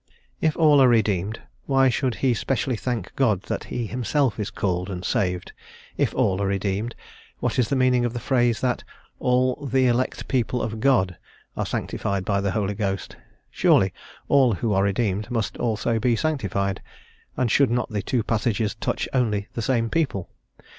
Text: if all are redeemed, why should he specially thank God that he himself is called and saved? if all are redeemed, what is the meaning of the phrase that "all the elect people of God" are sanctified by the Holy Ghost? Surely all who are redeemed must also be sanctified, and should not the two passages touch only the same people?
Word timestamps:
if 0.41 0.57
all 0.57 0.81
are 0.81 0.87
redeemed, 0.87 1.39
why 1.67 1.87
should 1.87 2.15
he 2.15 2.33
specially 2.33 2.75
thank 2.75 3.15
God 3.15 3.43
that 3.43 3.65
he 3.65 3.85
himself 3.85 4.39
is 4.39 4.49
called 4.49 4.89
and 4.89 5.05
saved? 5.05 5.51
if 5.95 6.11
all 6.15 6.41
are 6.41 6.47
redeemed, 6.47 6.95
what 7.37 7.59
is 7.59 7.69
the 7.69 7.75
meaning 7.75 8.03
of 8.03 8.13
the 8.13 8.19
phrase 8.19 8.61
that 8.61 8.83
"all 9.19 9.63
the 9.71 9.85
elect 9.85 10.27
people 10.27 10.59
of 10.59 10.79
God" 10.79 11.17
are 11.55 11.67
sanctified 11.67 12.25
by 12.25 12.41
the 12.41 12.49
Holy 12.49 12.73
Ghost? 12.73 13.15
Surely 13.51 13.93
all 14.27 14.53
who 14.53 14.73
are 14.73 14.81
redeemed 14.81 15.29
must 15.29 15.55
also 15.57 15.99
be 15.99 16.15
sanctified, 16.15 16.81
and 17.37 17.51
should 17.51 17.69
not 17.69 17.91
the 17.91 18.01
two 18.01 18.23
passages 18.23 18.73
touch 18.73 19.07
only 19.13 19.49
the 19.53 19.61
same 19.61 19.87
people? 19.87 20.31